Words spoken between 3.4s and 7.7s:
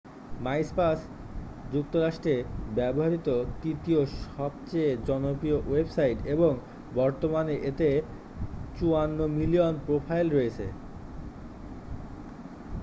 তৃতীয় সবচেয়ে জনপ্রিয় ওয়েবসাইট এবং বর্তমানে